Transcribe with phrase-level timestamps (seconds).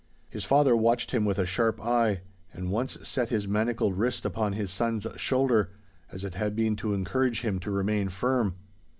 [0.31, 4.53] His father watched him with a sharp eye, and once set his manacled wrist upon
[4.53, 5.69] his son's shoulder,
[6.11, 8.55] as it had been to encourage him to remain firm.